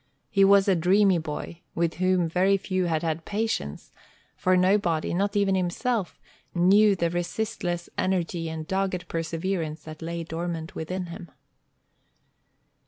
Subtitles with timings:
[0.31, 3.91] He was a dreamy boy, with whom very few had had patience;
[4.35, 6.19] for nobody, not even himself,
[6.55, 11.29] knew the resistless energy and dogged perseverance that lay dormant within him.